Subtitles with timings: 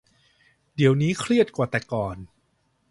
[0.75, 2.17] เดี๋ยวนี้เครียดกว่าแต่ก่อน